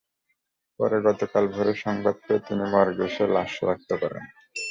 পরে 0.79 0.97
গতকাল 1.07 1.43
ভোরে 1.53 1.73
সংবাদ 1.83 2.15
পেয়ে 2.25 2.45
তিনি 2.47 2.63
মর্গে 2.73 3.05
এসে 3.09 3.23
লাশ 3.35 3.49
শনাক্ত 3.57 3.89
করেন। 4.01 4.23